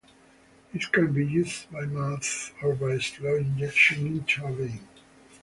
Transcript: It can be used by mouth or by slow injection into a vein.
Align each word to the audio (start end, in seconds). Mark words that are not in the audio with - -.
It 0.73 0.91
can 0.91 1.13
be 1.13 1.23
used 1.27 1.71
by 1.71 1.85
mouth 1.85 2.55
or 2.63 2.73
by 2.73 2.97
slow 2.97 3.35
injection 3.35 4.07
into 4.07 4.43
a 4.47 4.51
vein. 4.51 4.87